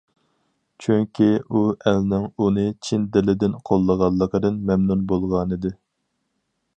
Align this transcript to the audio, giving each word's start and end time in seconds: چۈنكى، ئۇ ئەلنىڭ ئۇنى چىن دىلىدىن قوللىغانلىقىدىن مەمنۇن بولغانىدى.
چۈنكى، 0.83 1.27
ئۇ 1.49 1.61
ئەلنىڭ 1.91 2.25
ئۇنى 2.45 2.63
چىن 2.87 3.05
دىلىدىن 3.17 3.59
قوللىغانلىقىدىن 3.71 4.61
مەمنۇن 4.71 5.05
بولغانىدى. 5.13 5.73